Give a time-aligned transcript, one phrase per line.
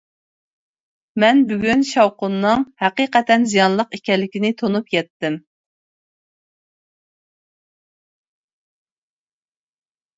[1.23, 5.39] مەن بۈگۈن شاۋقۇننىڭ ھەقىقەتەن زىيانلىق ئىكەنلىكىنى تونۇپ يەتتىم.